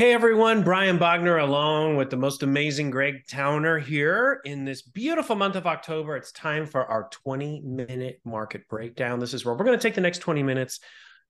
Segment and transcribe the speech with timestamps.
[0.00, 5.36] Hey everyone, Brian Bogner along with the most amazing Greg Towner here in this beautiful
[5.36, 6.16] month of October.
[6.16, 9.20] It's time for our 20 minute market breakdown.
[9.20, 10.80] This is where we're going to take the next 20 minutes,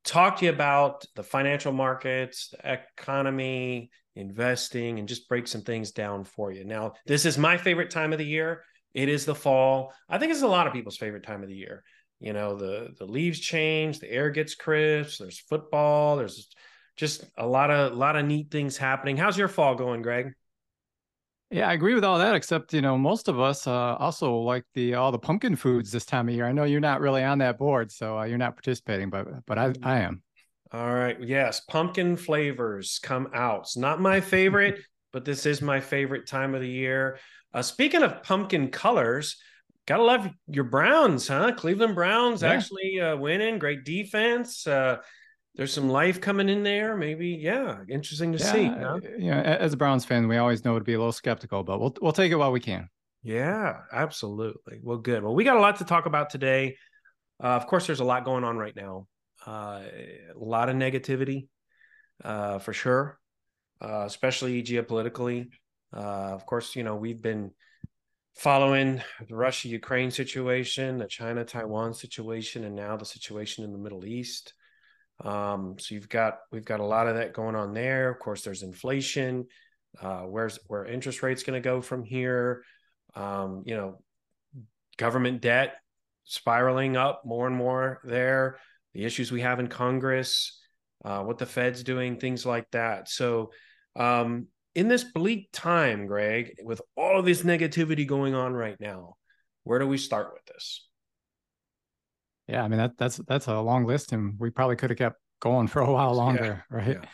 [0.04, 5.90] talk to you about the financial markets, the economy, investing, and just break some things
[5.90, 6.64] down for you.
[6.64, 8.62] Now, this is my favorite time of the year.
[8.94, 9.92] It is the fall.
[10.08, 11.82] I think it's a lot of people's favorite time of the year.
[12.20, 16.48] You know, the the leaves change, the air gets crisp, there's football, there's
[17.00, 19.16] just a lot of a lot of neat things happening.
[19.16, 20.34] How's your fall going, Greg?
[21.50, 24.64] Yeah, I agree with all that, except you know, most of us uh, also like
[24.74, 26.46] the all the pumpkin foods this time of year.
[26.46, 29.58] I know you're not really on that board, so uh, you're not participating, but but
[29.58, 30.22] I I am.
[30.72, 33.62] All right, yes, pumpkin flavors come out.
[33.62, 34.78] It's not my favorite,
[35.12, 37.18] but this is my favorite time of the year.
[37.54, 39.38] Uh, speaking of pumpkin colors,
[39.86, 41.52] gotta love your Browns, huh?
[41.56, 42.52] Cleveland Browns yeah.
[42.52, 44.66] actually uh, winning, great defense.
[45.50, 46.96] Uh, there's some life coming in there.
[46.96, 48.66] Maybe, yeah, interesting to yeah, see.
[48.66, 49.00] Huh?
[49.18, 51.80] You know, as a Browns fan, we always know to be a little skeptical, but
[51.80, 52.88] we'll we'll take it while we can.
[53.22, 54.80] Yeah, absolutely.
[54.82, 55.22] Well, good.
[55.22, 56.76] Well, we got a lot to talk about today.
[57.42, 59.06] Uh, of course, there's a lot going on right now.
[59.46, 59.82] Uh,
[60.34, 61.48] a lot of negativity,
[62.24, 63.18] uh, for sure,
[63.80, 65.48] uh, especially geopolitically.
[65.94, 67.50] Uh, of course, you know we've been
[68.36, 74.54] following the Russia-Ukraine situation, the China-Taiwan situation, and now the situation in the Middle East.
[75.24, 78.10] Um, so you've got we've got a lot of that going on there.
[78.10, 79.46] Of course, there's inflation.
[80.00, 82.62] Uh, where's where interest rates going to go from here?
[83.14, 84.02] Um, you know,
[84.96, 85.76] government debt
[86.24, 88.58] spiraling up more and more there.
[88.94, 90.60] The issues we have in Congress,
[91.04, 93.08] uh, what the Fed's doing, things like that.
[93.08, 93.52] So,
[93.96, 99.16] um, in this bleak time, Greg, with all of this negativity going on right now,
[99.64, 100.88] where do we start with this?
[102.50, 105.20] Yeah, I mean that that's that's a long list, and we probably could have kept
[105.40, 106.98] going for a while longer, yeah, right?
[107.00, 107.08] Yeah.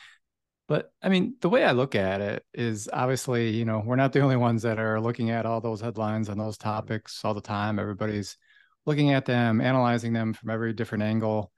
[0.68, 4.12] But I mean, the way I look at it is obviously, you know, we're not
[4.12, 7.40] the only ones that are looking at all those headlines and those topics all the
[7.40, 7.78] time.
[7.78, 8.36] Everybody's
[8.84, 11.52] looking at them, analyzing them from every different angle.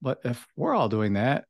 [0.00, 1.44] But if we're all doing that,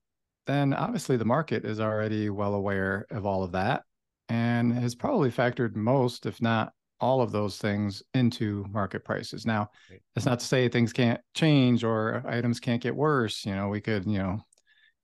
[0.47, 3.85] then obviously the market is already well aware of all of that
[4.29, 9.47] and has probably factored most, if not all of those things into market prices.
[9.47, 9.71] Now,
[10.15, 13.45] that's not to say things can't change or items can't get worse.
[13.47, 14.41] You know, we could, you know,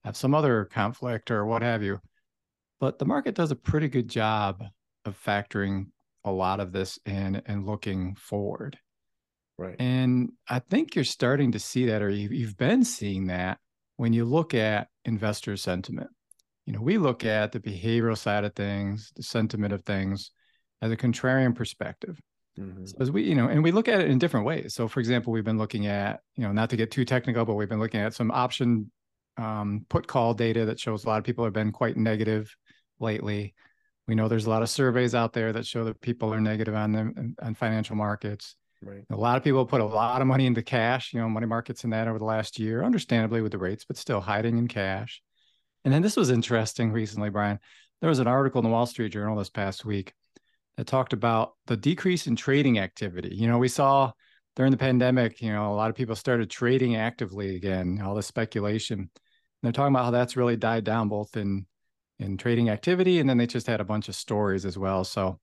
[0.05, 2.01] have some other conflict or what have you.
[2.81, 4.65] But the market does a pretty good job
[5.05, 5.87] of factoring
[6.25, 8.79] a lot of this in and looking forward.
[9.57, 9.77] Right.
[9.79, 13.59] And I think you're starting to see that, or you've been seeing that
[13.97, 16.11] when you look at investor sentiment.
[16.67, 20.31] You know, we look at the behavioral side of things, the sentiment of things
[20.83, 22.21] as a contrarian perspective.
[22.59, 22.87] Mm-hmm.
[22.87, 24.75] So as we, you know, and we look at it in different ways.
[24.75, 27.55] So, for example, we've been looking at, you know, not to get too technical, but
[27.55, 28.91] we've been looking at some option
[29.37, 32.55] um, put call data that shows a lot of people have been quite negative
[33.01, 33.55] lately.
[34.07, 36.75] We know there's a lot of surveys out there that show that people are negative
[36.75, 38.55] on them on financial markets.
[38.83, 39.05] Right.
[39.11, 41.85] A lot of people put a lot of money into cash, you know, money markets
[41.85, 45.23] in that over the last year, understandably with the rates, but still hiding in cash.
[45.85, 47.59] And then this was interesting recently, Brian.
[48.01, 50.13] There was an article in the Wall Street Journal this past week
[50.77, 53.35] that talked about the decrease in trading activity.
[53.35, 54.13] You know, we saw
[54.57, 58.23] during the pandemic, you know, a lot of people started trading actively again, all the
[58.23, 58.99] speculation.
[58.99, 59.11] And
[59.63, 61.67] they're talking about how that's really died down both in
[62.21, 65.03] in trading activity and then they just had a bunch of stories as well.
[65.03, 65.41] So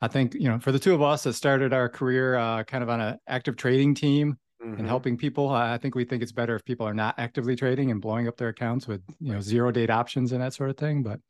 [0.00, 2.82] I think, you know, for the two of us that started our career uh, kind
[2.82, 4.78] of on an active trading team mm-hmm.
[4.78, 7.90] and helping people, I think we think it's better if people are not actively trading
[7.90, 10.76] and blowing up their accounts with, you know, zero date options and that sort of
[10.76, 11.02] thing.
[11.02, 11.20] But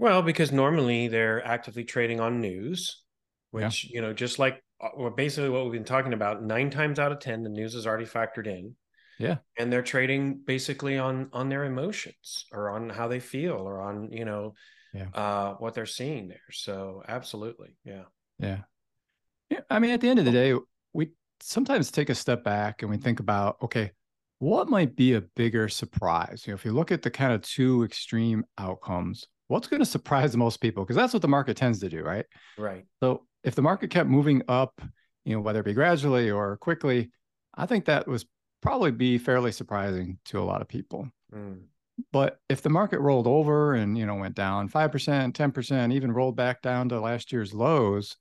[0.00, 3.02] well, because normally they're actively trading on news,
[3.50, 3.90] which, yeah.
[3.94, 7.12] you know, just like uh, well, basically what we've been talking about, nine times out
[7.12, 8.74] of 10, the news is already factored in.
[9.18, 9.36] Yeah.
[9.58, 14.10] And they're trading basically on on their emotions or on how they feel or on,
[14.10, 14.54] you know,
[14.94, 15.08] yeah.
[15.12, 16.40] uh what they're seeing there.
[16.50, 17.76] So absolutely.
[17.84, 18.04] Yeah.
[18.38, 18.60] Yeah.
[19.50, 19.60] Yeah.
[19.68, 20.54] I mean, at the end of the day,
[20.94, 23.90] we sometimes take a step back and we think about, okay,
[24.38, 26.44] what might be a bigger surprise?
[26.46, 29.86] You know, if you look at the kind of two extreme outcomes, what's going to
[29.86, 30.84] surprise most people?
[30.84, 32.26] Because that's what the market tends to do right?
[32.56, 32.84] Right.
[33.02, 34.80] So if the market kept moving up
[35.24, 37.10] you know whether it be gradually or quickly
[37.54, 38.26] i think that was
[38.62, 41.08] probably be fairly surprising to a lot of people.
[41.34, 41.62] Mm.
[42.12, 46.36] but if the market rolled over and you know went down 5% 10% even rolled
[46.36, 48.16] back down to last year's lows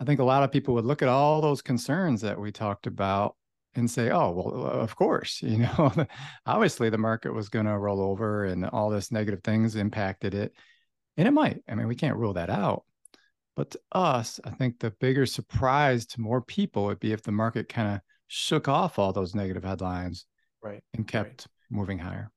[0.00, 2.86] i think a lot of people would look at all those concerns that we talked
[2.86, 3.36] about
[3.74, 5.92] and say, oh, well, of course, you know,
[6.46, 10.52] obviously the market was going to roll over and all this negative things impacted it.
[11.16, 11.62] And it might.
[11.68, 12.84] I mean, we can't rule that out.
[13.56, 17.32] But to us, I think the bigger surprise to more people would be if the
[17.32, 18.00] market kind of
[18.32, 20.24] shook off all those negative headlines
[20.62, 21.46] right and kept right.
[21.68, 22.30] moving higher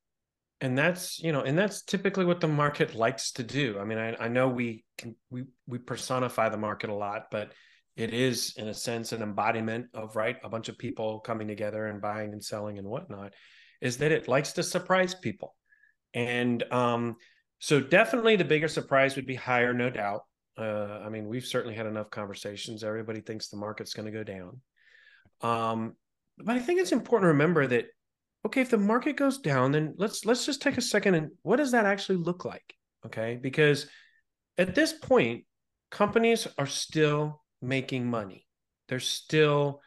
[0.60, 4.00] and that's you know and that's typically what the market likes to do i mean
[4.00, 7.52] i, I know we can we we personify the market a lot but
[7.96, 11.88] it is in a sense an embodiment of right a bunch of people coming together
[11.88, 13.34] and buying and selling and whatnot
[13.82, 15.56] is that it likes to surprise people.
[16.14, 17.18] And um,
[17.60, 20.22] so definitely the bigger surprise would be higher no doubt.
[20.56, 22.84] Uh, i mean we've certainly had enough conversations.
[22.84, 24.62] Everybody thinks the market's going to go down.
[25.42, 25.96] Um,
[26.38, 27.86] but i think it's important to remember that
[28.46, 31.58] okay if the market goes down then let's let's just take a second and what
[31.58, 32.74] does that actually look like?
[33.06, 33.40] Okay?
[33.42, 33.88] Because
[34.58, 35.46] at this point
[35.92, 38.46] companies are still making money.
[38.90, 39.82] They're still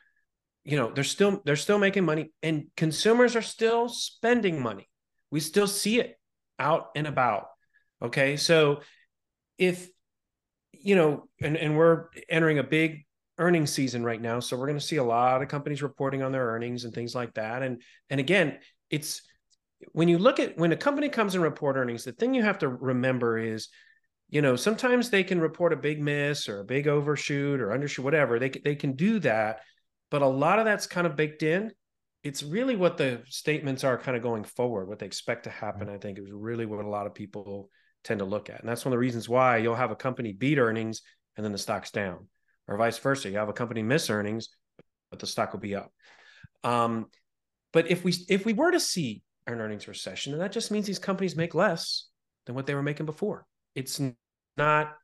[0.65, 4.89] you know they're still they're still making money and consumers are still spending money.
[5.31, 6.19] We still see it
[6.59, 7.47] out and about
[8.03, 8.37] okay?
[8.37, 8.81] So
[9.59, 9.89] if
[10.73, 13.05] you know and, and we're entering a big
[13.39, 16.33] earnings season right now so we're going to see a lot of companies reporting on
[16.33, 17.63] their earnings and things like that.
[17.63, 18.59] And and again
[18.91, 19.23] it's
[19.93, 22.59] when you look at when a company comes and report earnings the thing you have
[22.59, 23.69] to remember is
[24.29, 28.05] you know sometimes they can report a big miss or a big overshoot or undershoot
[28.05, 29.61] whatever they, they can do that
[30.11, 31.71] but a lot of that's kind of baked in
[32.23, 35.89] it's really what the statements are kind of going forward what they expect to happen
[35.89, 37.71] i think is really what a lot of people
[38.05, 40.33] tend to look at and that's one of the reasons why you'll have a company
[40.33, 41.03] beat earnings
[41.37, 42.27] and then the stock's down
[42.69, 43.31] or vice versa.
[43.31, 44.49] You have a company miss earnings,
[45.11, 45.93] but the stock will be up.
[46.65, 47.07] Um,
[47.73, 50.87] but if we if we were to see an earnings recession, and that just means
[50.87, 52.09] these companies make less
[52.47, 53.47] than what they were making before.
[53.77, 54.01] It's
[54.57, 54.97] not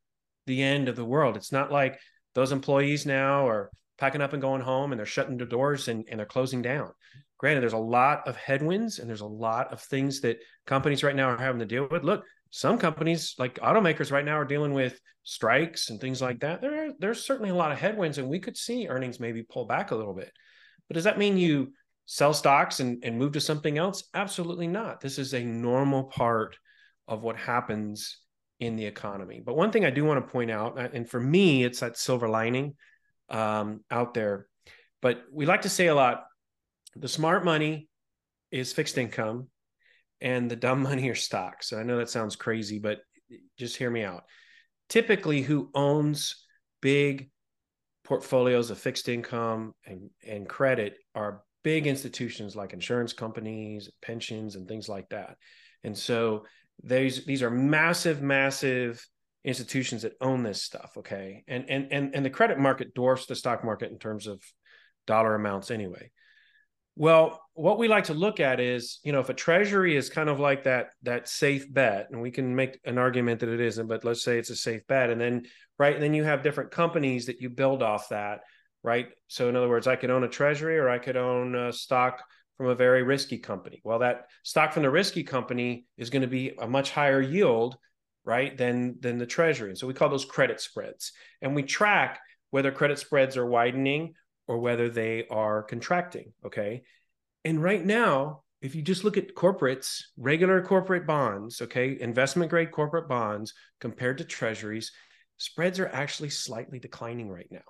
[0.47, 1.37] the end of the world.
[1.37, 2.01] It's not like
[2.35, 6.05] those employees now are packing up and going home and they're shutting the doors and,
[6.11, 6.91] and they're closing down.
[7.39, 11.15] Granted, there's a lot of headwinds and there's a lot of things that companies right
[11.15, 12.03] now are having to deal with.
[12.03, 16.61] Look, some companies like automakers right now are dealing with strikes and things like that.
[16.61, 19.91] There, there's certainly a lot of headwinds, and we could see earnings maybe pull back
[19.91, 20.31] a little bit.
[20.89, 21.73] But does that mean you
[22.07, 24.05] sell stocks and, and move to something else?
[24.15, 25.01] Absolutely not.
[25.01, 26.57] This is a normal part
[27.09, 28.19] of what happens
[28.63, 29.43] in the economy.
[29.45, 31.99] But one thing I do want to point out, uh, and for me, it's that
[31.99, 32.77] silver lining
[33.29, 34.47] um, out there.
[35.01, 36.25] But we like to say a lot
[36.95, 37.89] the smart money
[38.53, 39.49] is fixed income
[40.21, 41.73] and the dumb money are stocks.
[41.73, 43.01] I know that sounds crazy, but
[43.59, 44.23] just hear me out.
[44.89, 46.47] Typically, who owns
[46.81, 47.31] big
[48.05, 54.69] portfolios of fixed income and, and credit are big institutions like insurance companies, pensions, and
[54.69, 55.37] things like that.
[55.83, 56.45] And so
[56.83, 59.07] these these are massive, massive
[59.45, 60.93] institutions that own this stuff.
[60.99, 61.45] Okay.
[61.49, 64.43] And and and and the credit market dwarfs the stock market in terms of
[65.07, 66.11] dollar amounts anyway.
[66.95, 70.29] Well, what we like to look at is, you know, if a treasury is kind
[70.29, 73.87] of like that that safe bet, and we can make an argument that it isn't,
[73.87, 75.47] but let's say it's a safe bet, and then
[75.79, 78.41] right, and then you have different companies that you build off that,
[78.83, 79.09] right?
[79.29, 82.23] So in other words, I could own a treasury or I could own a stock
[82.57, 83.81] from a very risky company.
[83.85, 87.77] Well, that stock from the risky company is going to be a much higher yield,
[88.25, 89.71] right, than than the treasury.
[89.71, 92.21] And so we call those credit spreads, and we track
[92.51, 94.15] whether credit spreads are widening
[94.47, 96.33] or whether they are contracting.
[96.45, 96.83] Okay.
[97.45, 102.71] And right now, if you just look at corporates, regular corporate bonds, okay, investment grade
[102.71, 104.93] corporate bonds compared to treasuries,
[105.37, 107.61] spreads are actually slightly declining right now.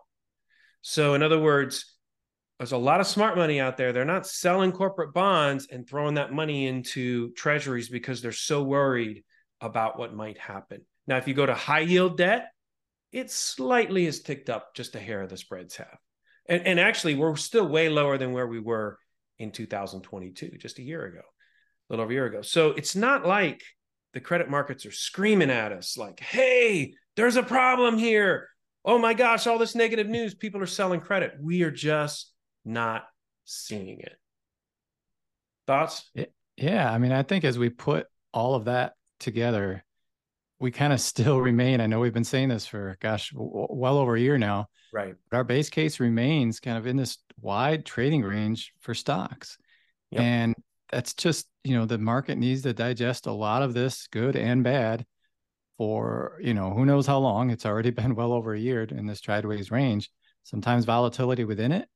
[0.82, 1.94] So, in other words,
[2.58, 3.92] there's a lot of smart money out there.
[3.92, 9.24] They're not selling corporate bonds and throwing that money into treasuries because they're so worried
[9.60, 10.82] about what might happen.
[11.06, 12.48] Now, if you go to high yield debt,
[13.12, 15.98] it slightly has ticked up just a hair of the spreads have.
[16.48, 18.98] And, and actually we're still way lower than where we were
[19.38, 22.42] in 2022 just a year ago a little over a year ago.
[22.42, 23.62] So it's not like
[24.14, 28.48] the credit markets are screaming at us like hey there's a problem here.
[28.84, 30.34] Oh my gosh all this negative news.
[30.34, 31.34] People are selling credit.
[31.40, 32.31] We are just
[32.64, 33.04] not
[33.44, 34.16] seeing it
[35.66, 36.10] thoughts
[36.56, 39.84] yeah i mean i think as we put all of that together
[40.58, 43.98] we kind of still remain i know we've been saying this for gosh w- well
[43.98, 45.14] over a year now Right.
[45.30, 49.56] But our base case remains kind of in this wide trading range for stocks.
[50.10, 50.20] Yep.
[50.20, 50.54] And
[50.90, 54.62] that's just, you know, the market needs to digest a lot of this good and
[54.62, 55.06] bad
[55.78, 57.48] for, you know, who knows how long.
[57.48, 60.10] It's already been well over a year in this sideways range.
[60.44, 61.88] Sometimes volatility within it,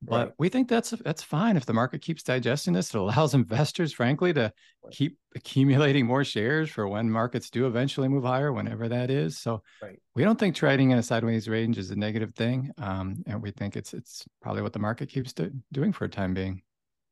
[0.00, 0.34] but right.
[0.38, 2.94] we think that's that's fine if the market keeps digesting this.
[2.94, 4.52] It allows investors, frankly, to
[4.82, 4.92] right.
[4.92, 9.38] keep accumulating more shares for when markets do eventually move higher, whenever that is.
[9.38, 10.00] So right.
[10.14, 13.50] we don't think trading in a sideways range is a negative thing, um, and we
[13.50, 16.62] think it's it's probably what the market keeps do, doing for a time being.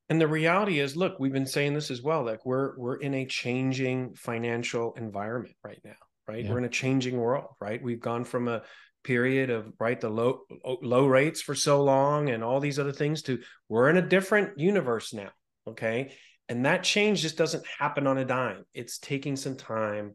[0.09, 2.25] And the reality is, look, we've been saying this as well.
[2.25, 5.97] Like we're we're in a changing financial environment right now,
[6.28, 6.45] right?
[6.45, 6.52] Yeah.
[6.52, 7.83] We're in a changing world, right?
[7.83, 8.62] We've gone from a
[9.07, 10.41] period of right the low
[10.83, 14.59] low rates for so long and all these other things to we're in a different
[14.59, 15.31] universe now
[15.67, 16.11] okay
[16.49, 18.65] And that change just doesn't happen on a dime.
[18.73, 20.15] It's taking some time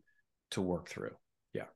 [0.52, 1.16] to work through.
[1.54, 1.68] Yeah.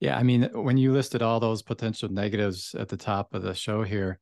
[0.00, 0.16] Yeah.
[0.16, 3.82] I mean, when you listed all those potential negatives at the top of the show
[3.84, 4.18] here,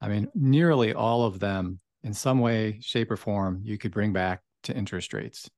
[0.00, 4.14] I mean, nearly all of them in some way, shape, or form, you could bring
[4.14, 5.50] back to interest rates.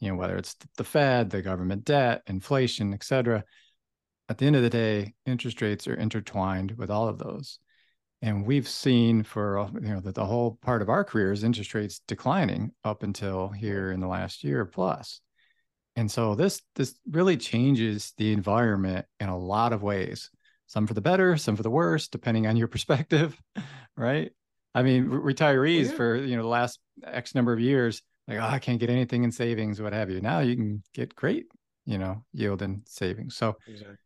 [0.00, 3.44] You know, whether it's the Fed, the government debt, inflation, et cetera.
[4.28, 7.58] At the end of the day, interest rates are intertwined with all of those
[8.22, 12.00] and we've seen for you know that the whole part of our careers interest rates
[12.06, 15.20] declining up until here in the last year plus.
[15.96, 20.30] and so this this really changes the environment in a lot of ways
[20.66, 23.40] some for the better some for the worse depending on your perspective
[23.96, 24.32] right
[24.74, 25.96] i mean retirees yeah.
[25.96, 29.24] for you know the last x number of years like oh, i can't get anything
[29.24, 31.46] in savings what have you now you can get great
[31.84, 33.96] you know yield and savings so exactly.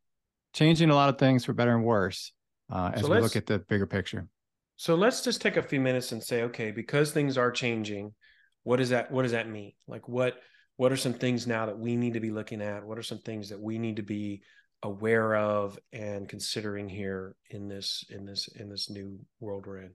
[0.53, 2.33] Changing a lot of things for better and worse
[2.71, 4.27] uh, as so we look at the bigger picture.
[4.77, 8.15] So let's just take a few minutes and say, okay, because things are changing,
[8.63, 9.73] what does that what does that mean?
[9.87, 10.39] Like what
[10.77, 12.85] what are some things now that we need to be looking at?
[12.85, 14.43] What are some things that we need to be
[14.83, 19.93] aware of and considering here in this in this in this new world we're in?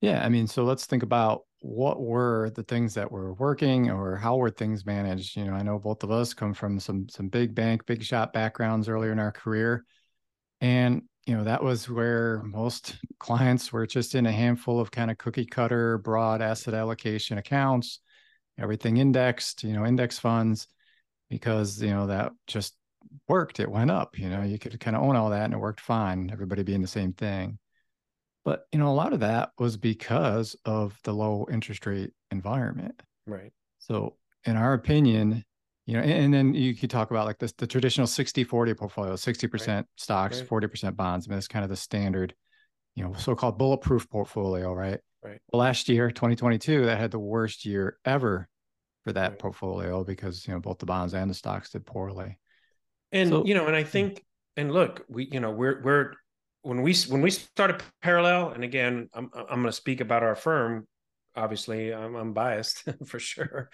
[0.00, 4.16] Yeah, I mean, so let's think about what were the things that were working or
[4.16, 5.36] how were things managed?
[5.36, 8.32] You know, I know both of us come from some some big bank, big shop
[8.32, 9.84] backgrounds earlier in our career.
[10.60, 15.10] And you know that was where most clients were just in a handful of kind
[15.10, 18.00] of cookie cutter broad asset allocation accounts
[18.58, 20.68] everything indexed you know index funds
[21.30, 22.76] because you know that just
[23.28, 25.58] worked it went up you know you could kind of own all that and it
[25.58, 27.58] worked fine everybody being the same thing
[28.48, 33.02] but you know a lot of that was because of the low interest rate environment
[33.26, 34.14] right so
[34.44, 35.44] in our opinion
[35.84, 38.74] you know, and, and, then you could talk about like this the traditional 60 40
[38.74, 39.84] portfolio, 60% right.
[39.96, 40.70] stocks, right.
[40.70, 41.26] 40% bonds.
[41.26, 42.34] I mean, that's kind of the standard,
[42.94, 45.00] you know, so called bulletproof portfolio, right?
[45.24, 45.40] Right.
[45.50, 48.50] Well, last year, 2022, that had the worst year ever
[49.04, 49.38] for that right.
[49.38, 52.38] portfolio because, you know, both the bonds and the stocks did poorly.
[53.10, 53.88] And, so, you know, and I hmm.
[53.88, 54.24] think,
[54.58, 56.12] and look, we, you know, we're, we're,
[56.68, 60.34] when we, when we started parallel, and again, I'm, I'm going to speak about our
[60.34, 60.86] firm.
[61.34, 63.70] Obviously, I'm, I'm biased for sure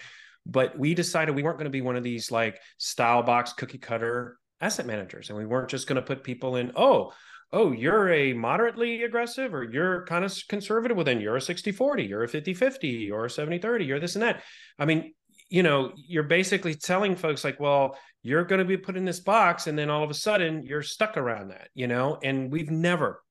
[0.47, 3.79] but we decided we weren't going to be one of these like style box cookie
[3.79, 5.29] cutter asset managers.
[5.29, 7.13] And we weren't just going to put people in, oh,
[7.53, 10.97] oh, you're a moderately aggressive or you're kind of conservative.
[10.97, 14.01] Well, then you're a 60 40, you're a 50 50, or a 70 30, you're
[14.01, 14.43] this and that.
[14.79, 15.15] I mean,
[15.49, 19.21] you know, you're basically telling folks like, well, you're going to be put in this
[19.21, 19.67] box.
[19.67, 23.23] And then all of a sudden you're stuck around that, you know, and we've never,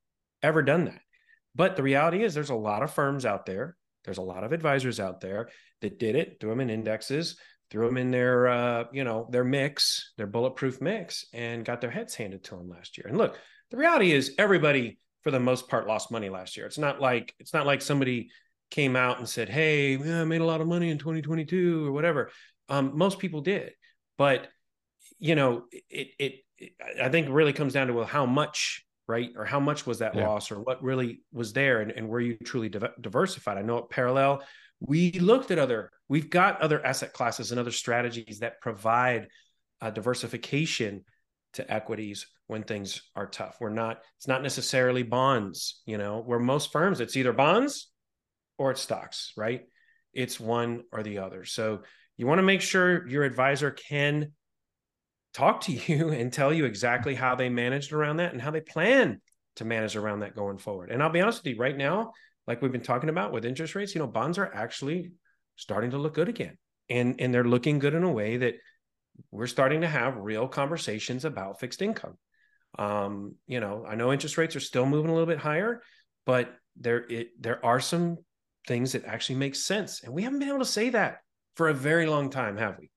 [0.42, 1.02] ever done that.
[1.56, 4.52] But the reality is there's a lot of firms out there there's a lot of
[4.52, 5.50] advisors out there
[5.82, 7.38] that did it, threw them in indexes,
[7.70, 11.92] threw them in their, uh, you know, their mix, their bulletproof mix, and got their
[11.92, 13.08] heads handed to them last year.
[13.08, 13.38] And look,
[13.72, 16.66] the reality is everybody, for the most part, lost money last year.
[16.66, 18.30] It's not like it's not like somebody
[18.70, 21.92] came out and said, "Hey, yeah, I made a lot of money in 2022" or
[21.92, 22.32] whatever.
[22.70, 23.74] Um, most people did,
[24.18, 24.48] but
[25.20, 29.32] you know, it, it, it I think really comes down to well, how much right?
[29.36, 30.28] Or how much was that yeah.
[30.28, 33.58] loss or what really was there and, and were you truly diversified?
[33.58, 34.44] I know at Parallel,
[34.80, 39.28] we looked at other, we've got other asset classes and other strategies that provide
[39.82, 41.04] uh, diversification
[41.54, 43.58] to equities when things are tough.
[43.60, 47.90] We're not, it's not necessarily bonds, you know, where most firms, it's either bonds
[48.58, 49.62] or it's stocks, right?
[50.14, 51.46] It's one or the other.
[51.46, 51.82] So
[52.18, 54.32] you want to make sure your advisor can
[55.34, 58.62] talk to you and tell you exactly how they managed around that and how they
[58.62, 59.22] plan
[59.58, 60.90] to manage around that going forward.
[60.90, 62.12] And I'll be honest with you, right now,
[62.48, 65.12] like we've been talking about with interest rates, you know, bonds are actually
[65.56, 66.58] starting to look good again.
[66.90, 68.56] And and they're looking good in a way that
[69.32, 72.18] we're starting to have real conversations about fixed income.
[72.78, 75.82] Um, you know, I know interest rates are still moving a little bit higher,
[76.26, 78.18] but there it there are some
[78.68, 80.04] things that actually make sense.
[80.04, 81.20] And we haven't been able to say that
[81.56, 82.90] for a very long time, have we?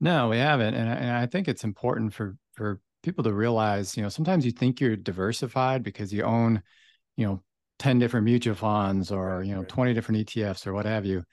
[0.00, 3.96] No, we haven't, and I, and I think it's important for for people to realize.
[3.96, 6.62] You know, sometimes you think you're diversified because you own,
[7.16, 7.42] you know,
[7.78, 9.68] ten different mutual funds or you know right.
[9.68, 11.24] twenty different ETFs or what have you.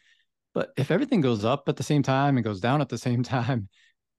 [0.54, 3.24] But if everything goes up at the same time and goes down at the same
[3.24, 3.68] time,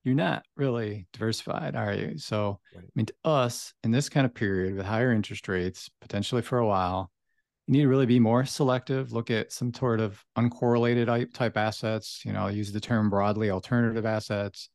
[0.02, 2.18] you're not really diversified, are you?
[2.18, 2.60] So.
[2.76, 6.58] I mean, to us in this kind of period with higher interest rates, potentially for
[6.58, 7.10] a while,
[7.66, 12.22] you need to really be more selective look at some sort of uncorrelated type assets
[12.24, 14.68] you know I'll use the term broadly alternative assets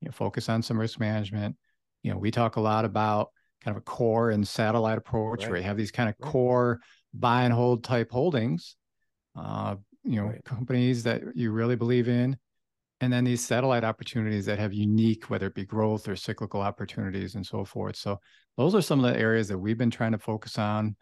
[0.00, 1.56] you know focus on some risk management
[2.02, 3.28] you know we talk a lot about
[3.62, 5.50] kind of a core and satellite approach right.
[5.50, 6.30] where you have these kind of right.
[6.30, 6.80] core
[7.14, 8.76] buy and hold type holdings
[9.36, 10.44] uh, you know right.
[10.44, 12.36] companies that you really believe in
[13.00, 17.34] and then these satellite opportunities that have unique whether it be growth or cyclical opportunities
[17.34, 18.18] and so forth so
[18.56, 20.94] those are some of the areas that we've been trying to focus on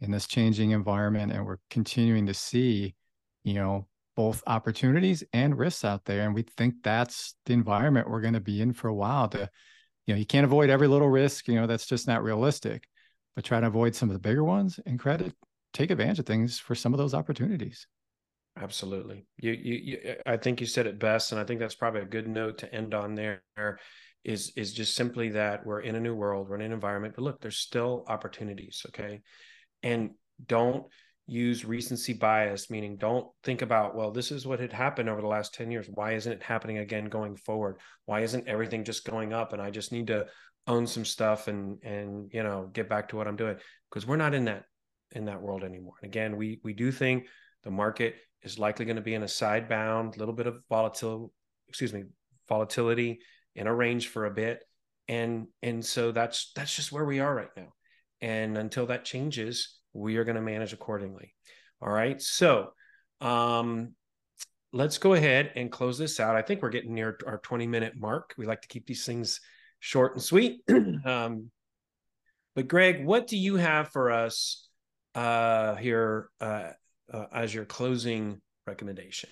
[0.00, 2.94] in this changing environment and we're continuing to see
[3.44, 3.86] you know
[4.18, 6.22] both opportunities and risks out there.
[6.22, 9.48] And we think that's the environment we're going to be in for a while to,
[10.06, 12.88] you know, you can't avoid every little risk, you know, that's just not realistic,
[13.36, 15.34] but try to avoid some of the bigger ones and credit,
[15.72, 17.86] take advantage of things for some of those opportunities.
[18.60, 19.24] Absolutely.
[19.36, 21.30] You, you, you, I think you said it best.
[21.30, 23.40] And I think that's probably a good note to end on there
[24.24, 27.22] is, is just simply that we're in a new world, we're in an environment, but
[27.22, 28.84] look, there's still opportunities.
[28.88, 29.20] Okay.
[29.82, 30.10] And
[30.44, 30.86] don't,
[31.28, 35.26] use recency bias, meaning don't think about, well, this is what had happened over the
[35.26, 35.86] last 10 years.
[35.92, 37.76] Why isn't it happening again going forward?
[38.06, 39.52] Why isn't everything just going up?
[39.52, 40.26] And I just need to
[40.66, 43.56] own some stuff and and you know get back to what I'm doing.
[43.88, 44.64] Because we're not in that
[45.12, 45.94] in that world anymore.
[46.02, 47.26] And again, we we do think
[47.62, 51.30] the market is likely going to be in a side bound, little bit of volatility,
[51.68, 52.04] excuse me,
[52.48, 53.20] volatility
[53.54, 54.62] in a range for a bit.
[55.08, 57.68] And and so that's that's just where we are right now.
[58.20, 61.34] And until that changes, we are going to manage accordingly.
[61.80, 62.20] All right.
[62.20, 62.72] So
[63.20, 63.94] um,
[64.72, 66.36] let's go ahead and close this out.
[66.36, 68.34] I think we're getting near our 20 minute mark.
[68.36, 69.40] We like to keep these things
[69.80, 70.60] short and sweet.
[71.04, 71.50] um,
[72.54, 74.68] but Greg, what do you have for us
[75.14, 76.70] uh, here uh,
[77.12, 79.30] uh, as your closing recommendation?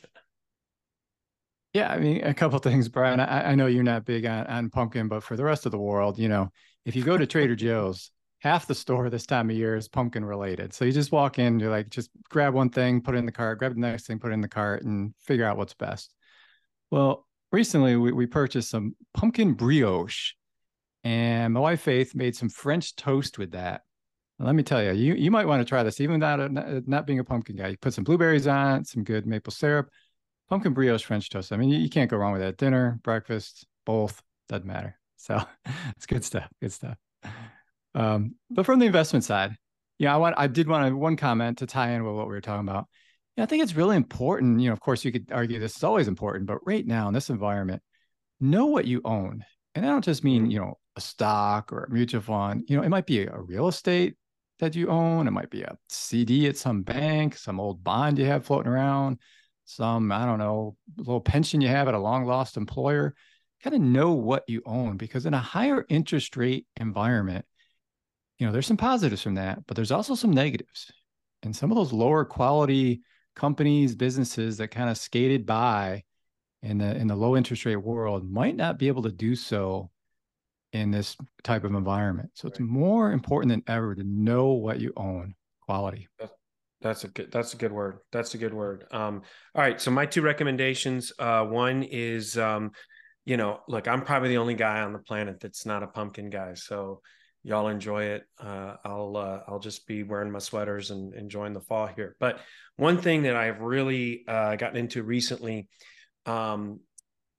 [1.72, 3.20] Yeah, I mean, a couple things, Brian.
[3.20, 5.78] I, I know you're not big on, on pumpkin, but for the rest of the
[5.78, 6.50] world, you know,
[6.86, 8.10] if you go to Trader Joe's,
[8.46, 10.72] half the store this time of year is pumpkin related.
[10.72, 13.32] So you just walk in, you're like, just grab one thing, put it in the
[13.32, 16.14] cart, grab the next thing, put it in the cart, and figure out what's best.
[16.92, 20.34] Well, recently we, we purchased some pumpkin brioche,
[21.02, 23.82] and my wife Faith made some French toast with that.
[24.38, 27.06] let me tell you, you you might want to try this, even without not, not
[27.06, 27.68] being a pumpkin guy.
[27.68, 29.88] You put some blueberries on it, some good maple syrup,
[30.48, 31.52] pumpkin brioche French toast.
[31.52, 32.58] I mean, you, you can't go wrong with that.
[32.58, 34.96] Dinner, breakfast, both doesn't matter.
[35.16, 35.42] So
[35.96, 36.48] it's good stuff.
[36.60, 36.96] Good stuff.
[37.96, 39.56] Um, but from the investment side,
[39.98, 42.34] yeah, I want I did want to, one comment to tie in with what we
[42.34, 42.86] were talking about.
[43.36, 44.60] Yeah, I think it's really important.
[44.60, 47.14] You know, of course, you could argue this is always important, but right now in
[47.14, 47.82] this environment,
[48.38, 49.44] know what you own.
[49.74, 52.64] And I don't just mean, you know, a stock or a mutual fund.
[52.68, 54.16] You know, it might be a real estate
[54.58, 55.26] that you own.
[55.26, 59.18] It might be a CD at some bank, some old bond you have floating around,
[59.64, 63.14] some, I don't know, little pension you have at a long lost employer.
[63.62, 67.44] Kind of know what you own because in a higher interest rate environment,
[68.38, 70.92] you know, there's some positives from that, but there's also some negatives.
[71.42, 73.02] And some of those lower quality
[73.34, 76.02] companies, businesses that kind of skated by
[76.62, 79.90] in the in the low interest rate world might not be able to do so
[80.72, 82.30] in this type of environment.
[82.34, 86.08] So it's more important than ever to know what you own, quality.
[86.80, 87.98] That's a good that's a good word.
[88.12, 88.84] That's a good word.
[88.90, 89.22] Um,
[89.54, 89.80] all right.
[89.80, 91.12] So my two recommendations.
[91.18, 92.72] Uh, one is um,
[93.24, 96.30] you know, look, I'm probably the only guy on the planet that's not a pumpkin
[96.30, 96.54] guy.
[96.54, 97.00] So
[97.46, 98.24] y'all enjoy it.
[98.42, 102.16] Uh, I'll uh, I'll just be wearing my sweaters and enjoying the fall here.
[102.18, 102.40] But
[102.74, 105.68] one thing that I've really uh, gotten into recently
[106.26, 106.80] um,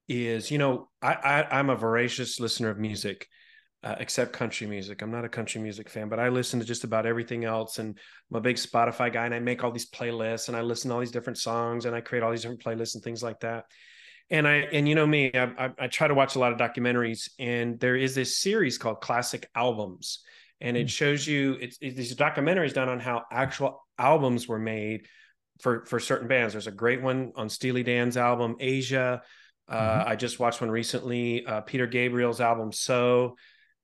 [0.08, 3.28] is, you know, I, I am a voracious listener of music,
[3.84, 5.02] uh, except country music.
[5.02, 7.78] I'm not a country music fan, but I listen to just about everything else.
[7.78, 7.98] And
[8.32, 10.96] I'm a big Spotify guy, and I make all these playlists, and I listen to
[10.96, 13.66] all these different songs, and I create all these different playlists and things like that
[14.30, 16.58] and I and you know me, I, I, I, try to watch a lot of
[16.58, 20.20] documentaries, and there is this series called Classic Albums,
[20.60, 20.88] and it hmm.
[20.88, 25.08] shows you it's, it's these documentaries done on how actual albums were made
[25.62, 26.54] for for certain bands.
[26.54, 29.22] There's a great one on Steely Dan's album Aja.
[29.70, 30.10] Uh, mm-hmm.
[30.10, 33.36] I just watched one recently, uh, Peter Gabriel's album So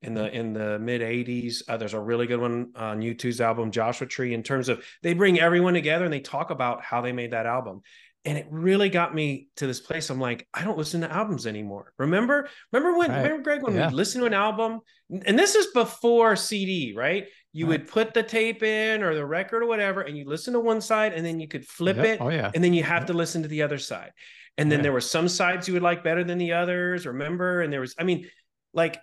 [0.04, 1.64] in the in the mid 80s.
[1.68, 5.14] Uh, there's a really good one on U2's album Joshua Tree in terms of they
[5.14, 7.82] bring everyone together and they talk about how they made that album
[8.26, 10.10] and it really got me to this place.
[10.10, 11.94] I'm like, I don't listen to albums anymore.
[11.98, 13.24] Remember, remember when, right.
[13.24, 13.90] remember Greg, when yeah.
[13.90, 14.80] we listen to an album,
[15.26, 17.26] and this is before CD, right?
[17.52, 17.80] You right.
[17.80, 20.80] would put the tape in or the record or whatever, and you listen to one
[20.80, 22.06] side, and then you could flip yep.
[22.06, 22.50] it, oh, yeah.
[22.56, 23.08] and then you have yep.
[23.08, 24.12] to listen to the other side.
[24.58, 24.84] And then right.
[24.84, 27.06] there were some sides you would like better than the others.
[27.06, 28.30] Remember, and there was, I mean,
[28.74, 29.00] like,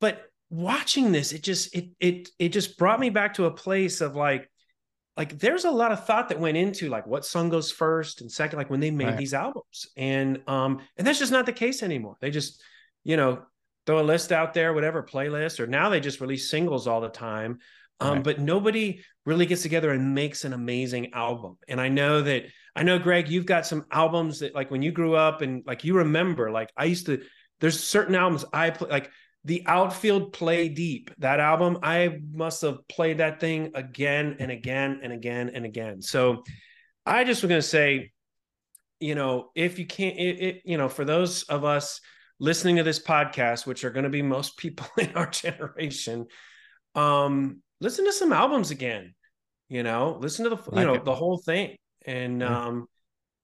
[0.00, 4.00] but watching this, it just it it it just brought me back to a place
[4.00, 4.50] of like
[5.16, 8.30] like there's a lot of thought that went into like what song goes first and
[8.30, 9.16] second like when they made right.
[9.16, 12.62] these albums and um and that's just not the case anymore they just
[13.04, 13.42] you know
[13.86, 17.08] throw a list out there whatever playlist or now they just release singles all the
[17.08, 17.58] time
[18.00, 18.24] um right.
[18.24, 22.82] but nobody really gets together and makes an amazing album and i know that i
[22.82, 25.94] know greg you've got some albums that like when you grew up and like you
[25.94, 27.22] remember like i used to
[27.60, 29.10] there's certain albums i play like
[29.46, 35.00] the outfield play deep that album i must have played that thing again and again
[35.02, 36.42] and again and again so
[37.06, 38.10] i just was going to say
[38.98, 42.00] you know if you can't it, it, you know for those of us
[42.40, 46.26] listening to this podcast which are going to be most people in our generation
[46.96, 49.14] um listen to some albums again
[49.68, 51.04] you know listen to the you know it.
[51.04, 52.86] the whole thing and um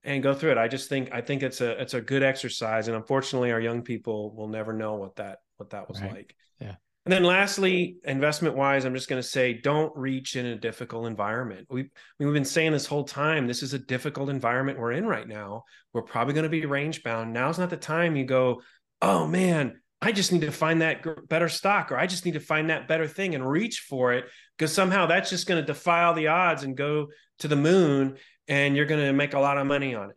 [0.04, 0.58] and go through it.
[0.58, 3.82] I just think I think it's a it's a good exercise, and unfortunately, our young
[3.82, 6.12] people will never know what that what that was right.
[6.12, 6.34] like.
[6.60, 6.74] Yeah.
[7.04, 11.06] And then lastly, investment wise, I'm just going to say don't reach in a difficult
[11.06, 11.66] environment.
[11.70, 15.26] We we've been saying this whole time this is a difficult environment we're in right
[15.26, 15.64] now.
[15.92, 17.32] We're probably going to be range bound.
[17.32, 18.62] Now's not the time you go,
[19.00, 22.40] "Oh man, I just need to find that better stock or I just need to
[22.40, 24.24] find that better thing and reach for it
[24.56, 28.16] because somehow that's just going to defy all the odds and go to the moon
[28.48, 30.16] and you're going to make a lot of money on it.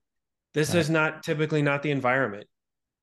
[0.53, 0.79] This right.
[0.79, 2.47] is not typically not the environment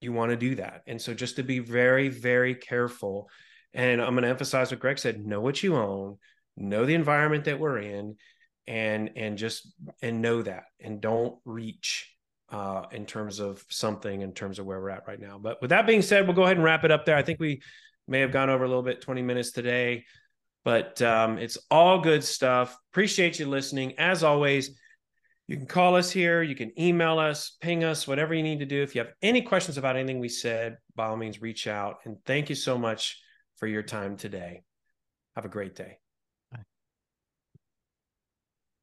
[0.03, 0.83] you want to do that.
[0.87, 3.29] And so just to be very very careful
[3.75, 6.19] and I'm going to emphasize what Greg said, know what you own,
[6.57, 8.17] know the environment that we're in
[8.67, 12.15] and and just and know that and don't reach
[12.51, 15.39] uh, in terms of something in terms of where we're at right now.
[15.39, 17.17] But with that being said, we'll go ahead and wrap it up there.
[17.17, 17.63] I think we
[18.07, 20.05] may have gone over a little bit 20 minutes today,
[20.65, 22.77] but um, it's all good stuff.
[22.93, 23.99] Appreciate you listening.
[23.99, 24.79] As always,
[25.53, 28.67] you can call us here, you can email us, ping us, whatever you need to
[28.67, 28.83] do.
[28.83, 31.97] If you have any questions about anything we said, by all means, reach out.
[32.07, 33.21] And thank you so much
[33.57, 34.63] for your time today.
[35.37, 36.02] Have a great day.